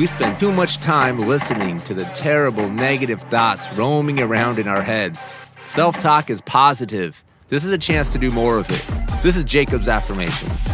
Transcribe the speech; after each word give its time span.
We 0.00 0.06
spend 0.06 0.40
too 0.40 0.50
much 0.50 0.78
time 0.78 1.28
listening 1.28 1.82
to 1.82 1.92
the 1.92 2.06
terrible 2.14 2.70
negative 2.70 3.20
thoughts 3.24 3.70
roaming 3.74 4.18
around 4.18 4.58
in 4.58 4.66
our 4.66 4.80
heads. 4.80 5.34
Self 5.66 5.98
talk 5.98 6.30
is 6.30 6.40
positive. 6.40 7.22
This 7.48 7.66
is 7.66 7.70
a 7.70 7.76
chance 7.76 8.10
to 8.12 8.18
do 8.18 8.30
more 8.30 8.56
of 8.56 8.70
it. 8.70 8.82
This 9.22 9.36
is 9.36 9.44
Jacob's 9.44 9.88
Affirmations. 9.88 10.64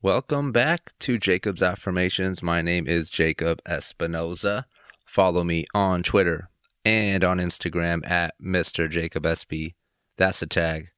Welcome 0.00 0.52
back 0.52 0.92
to 1.00 1.18
Jacob's 1.18 1.60
Affirmations. 1.60 2.40
My 2.40 2.62
name 2.62 2.86
is 2.86 3.10
Jacob 3.10 3.60
Espinoza. 3.64 4.66
Follow 5.04 5.42
me 5.42 5.66
on 5.74 6.04
Twitter 6.04 6.50
and 6.84 7.24
on 7.24 7.38
Instagram 7.38 8.08
at 8.08 8.40
Mr. 8.40 8.88
Jacob 8.88 9.24
SB. 9.24 9.74
That's 10.16 10.40
the 10.40 10.46
tag. 10.46 10.88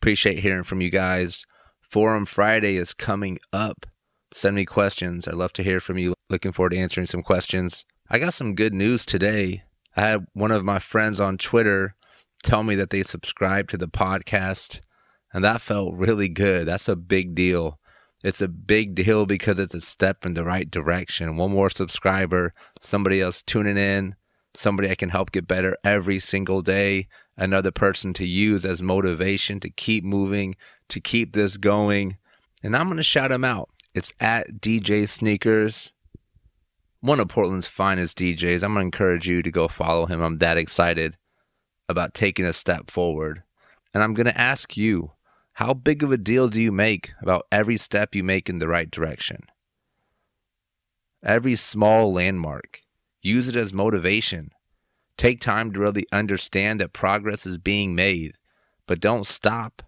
Appreciate 0.00 0.40
hearing 0.40 0.64
from 0.64 0.80
you 0.80 0.90
guys. 0.90 1.44
Forum 1.80 2.26
Friday 2.26 2.76
is 2.76 2.94
coming 2.94 3.38
up. 3.52 3.86
Send 4.34 4.56
me 4.56 4.64
questions. 4.64 5.26
I'd 5.26 5.34
love 5.34 5.52
to 5.54 5.62
hear 5.62 5.80
from 5.80 5.98
you. 5.98 6.14
Looking 6.28 6.52
forward 6.52 6.70
to 6.70 6.78
answering 6.78 7.06
some 7.06 7.22
questions. 7.22 7.84
I 8.10 8.18
got 8.18 8.34
some 8.34 8.54
good 8.54 8.74
news 8.74 9.06
today. 9.06 9.64
I 9.96 10.02
had 10.02 10.26
one 10.32 10.50
of 10.50 10.64
my 10.64 10.78
friends 10.78 11.20
on 11.20 11.38
Twitter 11.38 11.94
tell 12.42 12.62
me 12.62 12.74
that 12.74 12.90
they 12.90 13.02
subscribed 13.02 13.70
to 13.70 13.78
the 13.78 13.88
podcast, 13.88 14.80
and 15.32 15.42
that 15.44 15.60
felt 15.60 15.94
really 15.96 16.28
good. 16.28 16.66
That's 16.66 16.88
a 16.88 16.96
big 16.96 17.34
deal. 17.34 17.78
It's 18.22 18.40
a 18.40 18.48
big 18.48 18.94
deal 18.94 19.26
because 19.26 19.58
it's 19.58 19.74
a 19.74 19.80
step 19.80 20.26
in 20.26 20.34
the 20.34 20.44
right 20.44 20.70
direction. 20.70 21.36
One 21.36 21.52
more 21.52 21.70
subscriber, 21.70 22.52
somebody 22.80 23.20
else 23.20 23.42
tuning 23.42 23.76
in, 23.76 24.16
somebody 24.54 24.90
I 24.90 24.94
can 24.94 25.10
help 25.10 25.32
get 25.32 25.46
better 25.46 25.76
every 25.84 26.18
single 26.18 26.60
day, 26.60 27.08
another 27.36 27.70
person 27.70 28.12
to 28.14 28.26
use 28.26 28.64
as 28.64 28.82
motivation 28.82 29.60
to 29.60 29.70
keep 29.70 30.04
moving, 30.04 30.56
to 30.88 31.00
keep 31.00 31.32
this 31.32 31.56
going. 31.56 32.16
And 32.62 32.76
I'm 32.76 32.86
going 32.86 32.96
to 32.96 33.02
shout 33.02 33.32
him 33.32 33.44
out. 33.44 33.70
It's 33.94 34.12
at 34.20 34.60
DJ 34.60 35.08
Sneakers, 35.08 35.92
one 37.00 37.20
of 37.20 37.28
Portland's 37.28 37.68
finest 37.68 38.18
DJs. 38.18 38.62
I'm 38.62 38.74
going 38.74 38.84
to 38.84 38.96
encourage 38.96 39.28
you 39.28 39.42
to 39.42 39.50
go 39.50 39.68
follow 39.68 40.06
him. 40.06 40.20
I'm 40.20 40.38
that 40.38 40.58
excited 40.58 41.16
about 41.88 42.14
taking 42.14 42.44
a 42.44 42.52
step 42.52 42.90
forward. 42.90 43.42
And 43.94 44.02
I'm 44.02 44.14
going 44.14 44.26
to 44.26 44.40
ask 44.40 44.76
you, 44.76 45.12
how 45.54 45.72
big 45.72 46.02
of 46.02 46.12
a 46.12 46.18
deal 46.18 46.48
do 46.48 46.60
you 46.60 46.72
make 46.72 47.12
about 47.22 47.46
every 47.50 47.78
step 47.78 48.14
you 48.14 48.22
make 48.22 48.50
in 48.50 48.58
the 48.58 48.68
right 48.68 48.90
direction? 48.90 49.46
Every 51.22 51.56
small 51.56 52.12
landmark 52.12 52.82
Use 53.26 53.48
it 53.48 53.56
as 53.56 53.72
motivation. 53.72 54.52
Take 55.16 55.40
time 55.40 55.72
to 55.72 55.78
really 55.78 56.06
understand 56.12 56.80
that 56.80 56.92
progress 56.92 57.46
is 57.46 57.58
being 57.58 57.94
made, 57.94 58.34
but 58.86 59.00
don't 59.00 59.26
stop. 59.26 59.82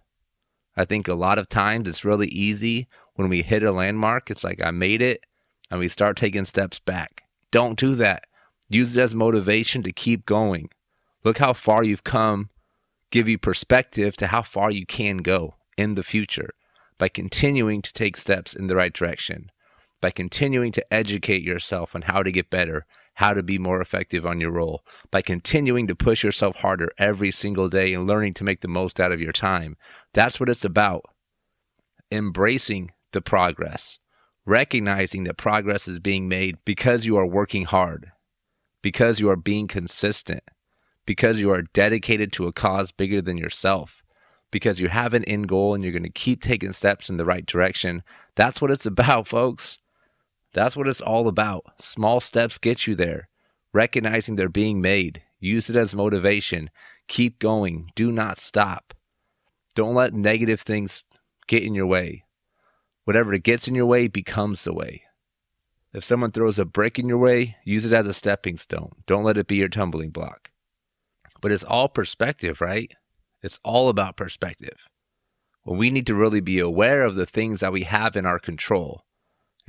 I 0.75 0.85
think 0.85 1.07
a 1.07 1.13
lot 1.13 1.37
of 1.37 1.49
times 1.49 1.87
it's 1.87 2.05
really 2.05 2.29
easy 2.29 2.87
when 3.15 3.29
we 3.29 3.41
hit 3.41 3.63
a 3.63 3.71
landmark, 3.71 4.31
it's 4.31 4.43
like 4.43 4.61
I 4.63 4.71
made 4.71 5.01
it, 5.01 5.25
and 5.69 5.79
we 5.79 5.89
start 5.89 6.17
taking 6.17 6.45
steps 6.45 6.79
back. 6.79 7.23
Don't 7.51 7.77
do 7.77 7.95
that. 7.95 8.25
Use 8.69 8.95
it 8.95 9.01
as 9.01 9.13
motivation 9.13 9.83
to 9.83 9.91
keep 9.91 10.25
going. 10.25 10.69
Look 11.23 11.39
how 11.39 11.53
far 11.53 11.83
you've 11.83 12.03
come, 12.03 12.49
give 13.11 13.27
you 13.27 13.37
perspective 13.37 14.15
to 14.17 14.27
how 14.27 14.41
far 14.41 14.71
you 14.71 14.85
can 14.85 15.17
go 15.17 15.55
in 15.77 15.95
the 15.95 16.03
future 16.03 16.51
by 16.97 17.09
continuing 17.09 17.81
to 17.81 17.93
take 17.93 18.15
steps 18.15 18.53
in 18.53 18.67
the 18.67 18.75
right 18.75 18.93
direction, 18.93 19.51
by 20.01 20.11
continuing 20.11 20.71
to 20.71 20.93
educate 20.93 21.43
yourself 21.43 21.95
on 21.95 22.03
how 22.03 22.23
to 22.23 22.31
get 22.31 22.49
better, 22.49 22.85
how 23.15 23.33
to 23.33 23.43
be 23.43 23.57
more 23.57 23.81
effective 23.81 24.25
on 24.25 24.39
your 24.39 24.51
role 24.51 24.81
by 25.11 25.21
continuing 25.21 25.87
to 25.87 25.95
push 25.95 26.23
yourself 26.23 26.61
harder 26.61 26.89
every 26.97 27.31
single 27.31 27.67
day 27.67 27.93
and 27.93 28.07
learning 28.07 28.33
to 28.33 28.45
make 28.45 28.61
the 28.61 28.67
most 28.67 28.97
out 28.97 29.11
of 29.11 29.19
your 29.19 29.33
time. 29.33 29.75
That's 30.13 30.39
what 30.39 30.47
it's 30.47 30.63
about. 30.63 31.03
Embracing 32.09 32.91
the 33.11 33.21
progress, 33.21 33.99
recognizing 34.45 35.25
that 35.25 35.35
progress 35.35 35.85
is 35.85 35.99
being 35.99 36.29
made 36.29 36.57
because 36.63 37.05
you 37.05 37.17
are 37.17 37.25
working 37.25 37.65
hard, 37.65 38.11
because 38.81 39.19
you 39.19 39.29
are 39.29 39.35
being 39.35 39.67
consistent, 39.67 40.43
because 41.05 41.41
you 41.41 41.51
are 41.51 41.63
dedicated 41.73 42.31
to 42.31 42.47
a 42.47 42.53
cause 42.53 42.93
bigger 42.93 43.21
than 43.21 43.35
yourself, 43.35 44.01
because 44.49 44.79
you 44.79 44.87
have 44.87 45.13
an 45.13 45.25
end 45.25 45.49
goal 45.49 45.73
and 45.73 45.83
you're 45.83 45.91
going 45.91 46.03
to 46.03 46.09
keep 46.09 46.41
taking 46.41 46.71
steps 46.71 47.09
in 47.09 47.17
the 47.17 47.25
right 47.25 47.45
direction. 47.45 48.01
That's 48.35 48.61
what 48.61 48.71
it's 48.71 48.85
about, 48.85 49.27
folks. 49.27 49.79
That's 50.53 50.75
what 50.75 50.87
it's 50.87 51.01
all 51.01 51.27
about. 51.27 51.65
Small 51.79 52.19
steps 52.19 52.57
get 52.57 52.87
you 52.87 52.95
there. 52.95 53.29
Recognizing 53.73 54.35
they're 54.35 54.49
being 54.49 54.81
made. 54.81 55.21
Use 55.39 55.69
it 55.69 55.75
as 55.75 55.95
motivation. 55.95 56.69
Keep 57.07 57.39
going. 57.39 57.91
Do 57.95 58.11
not 58.11 58.37
stop. 58.37 58.93
Don't 59.75 59.95
let 59.95 60.13
negative 60.13 60.61
things 60.61 61.05
get 61.47 61.63
in 61.63 61.75
your 61.75 61.85
way. 61.85 62.23
Whatever 63.05 63.37
gets 63.37 63.67
in 63.67 63.75
your 63.75 63.85
way 63.85 64.07
becomes 64.07 64.63
the 64.63 64.73
way. 64.73 65.03
If 65.93 66.03
someone 66.03 66.31
throws 66.31 66.59
a 66.59 66.65
brick 66.65 66.99
in 66.99 67.07
your 67.07 67.17
way, 67.17 67.57
use 67.63 67.85
it 67.85 67.93
as 67.93 68.05
a 68.05 68.13
stepping 68.13 68.57
stone. 68.57 68.91
Don't 69.07 69.23
let 69.23 69.37
it 69.37 69.47
be 69.47 69.55
your 69.55 69.69
tumbling 69.69 70.09
block. 70.09 70.51
But 71.41 71.51
it's 71.51 71.63
all 71.63 71.89
perspective, 71.89 72.61
right? 72.61 72.91
It's 73.41 73.59
all 73.63 73.89
about 73.89 74.17
perspective. 74.17 74.77
Well, 75.63 75.77
we 75.77 75.89
need 75.89 76.05
to 76.07 76.15
really 76.15 76.41
be 76.41 76.59
aware 76.59 77.03
of 77.03 77.15
the 77.15 77.25
things 77.25 77.59
that 77.61 77.71
we 77.71 77.83
have 77.83 78.15
in 78.15 78.25
our 78.25 78.39
control 78.39 79.03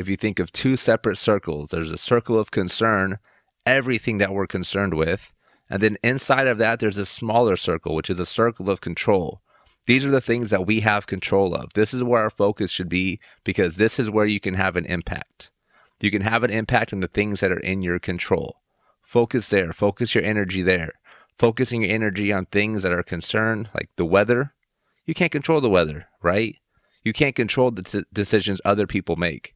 if 0.00 0.08
you 0.08 0.16
think 0.16 0.38
of 0.38 0.50
two 0.50 0.76
separate 0.76 1.18
circles, 1.18 1.70
there's 1.70 1.92
a 1.92 1.98
circle 1.98 2.38
of 2.38 2.50
concern, 2.50 3.18
everything 3.66 4.16
that 4.16 4.32
we're 4.32 4.46
concerned 4.46 4.94
with. 4.94 5.30
And 5.68 5.82
then 5.82 5.98
inside 6.02 6.46
of 6.46 6.56
that, 6.56 6.80
there's 6.80 6.96
a 6.96 7.04
smaller 7.04 7.54
circle, 7.54 7.94
which 7.94 8.08
is 8.08 8.18
a 8.18 8.24
circle 8.24 8.70
of 8.70 8.80
control. 8.80 9.42
These 9.84 10.06
are 10.06 10.10
the 10.10 10.22
things 10.22 10.48
that 10.48 10.66
we 10.66 10.80
have 10.80 11.06
control 11.06 11.54
of. 11.54 11.74
This 11.74 11.92
is 11.92 12.02
where 12.02 12.22
our 12.22 12.30
focus 12.30 12.70
should 12.70 12.88
be 12.88 13.20
because 13.44 13.76
this 13.76 13.98
is 13.98 14.08
where 14.08 14.24
you 14.24 14.40
can 14.40 14.54
have 14.54 14.74
an 14.74 14.86
impact. 14.86 15.50
You 16.00 16.10
can 16.10 16.22
have 16.22 16.42
an 16.44 16.50
impact 16.50 16.94
on 16.94 17.00
the 17.00 17.08
things 17.08 17.40
that 17.40 17.52
are 17.52 17.60
in 17.60 17.82
your 17.82 17.98
control. 17.98 18.56
Focus 19.02 19.50
there, 19.50 19.70
focus 19.70 20.14
your 20.14 20.24
energy 20.24 20.62
there. 20.62 20.94
Focusing 21.38 21.82
your 21.82 21.94
energy 21.94 22.32
on 22.32 22.46
things 22.46 22.84
that 22.84 22.92
are 22.92 23.02
concerned, 23.02 23.68
like 23.74 23.90
the 23.96 24.06
weather. 24.06 24.54
You 25.04 25.12
can't 25.12 25.32
control 25.32 25.60
the 25.60 25.68
weather, 25.68 26.06
right? 26.22 26.56
You 27.04 27.12
can't 27.12 27.36
control 27.36 27.70
the 27.70 27.82
t- 27.82 28.04
decisions 28.14 28.62
other 28.64 28.86
people 28.86 29.16
make 29.16 29.54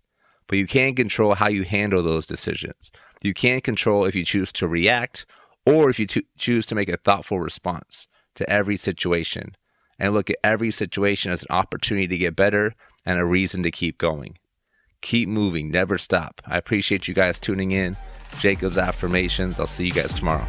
but 0.48 0.58
you 0.58 0.66
can 0.66 0.94
control 0.94 1.34
how 1.34 1.48
you 1.48 1.64
handle 1.64 2.02
those 2.02 2.26
decisions. 2.26 2.90
You 3.22 3.34
can 3.34 3.60
control 3.60 4.04
if 4.04 4.14
you 4.14 4.24
choose 4.24 4.52
to 4.52 4.68
react 4.68 5.26
or 5.66 5.90
if 5.90 5.98
you 5.98 6.06
to 6.06 6.22
choose 6.36 6.66
to 6.66 6.74
make 6.74 6.88
a 6.88 6.98
thoughtful 6.98 7.40
response 7.40 8.06
to 8.34 8.48
every 8.48 8.76
situation 8.76 9.56
and 9.98 10.12
look 10.12 10.28
at 10.28 10.36
every 10.42 10.70
situation 10.70 11.32
as 11.32 11.42
an 11.42 11.54
opportunity 11.54 12.08
to 12.08 12.18
get 12.18 12.36
better 12.36 12.72
and 13.06 13.18
a 13.18 13.24
reason 13.24 13.62
to 13.62 13.70
keep 13.70 13.98
going. 13.98 14.38
Keep 15.00 15.28
moving, 15.28 15.70
never 15.70 15.98
stop. 15.98 16.40
I 16.46 16.56
appreciate 16.56 17.08
you 17.08 17.14
guys 17.14 17.38
tuning 17.38 17.70
in. 17.70 17.96
Jacob's 18.40 18.78
Affirmations. 18.78 19.60
I'll 19.60 19.66
see 19.66 19.86
you 19.86 19.92
guys 19.92 20.14
tomorrow. 20.14 20.46